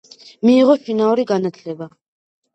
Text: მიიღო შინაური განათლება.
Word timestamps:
მიიღო 0.47 0.75
შინაური 0.87 1.27
განათლება. 1.33 1.91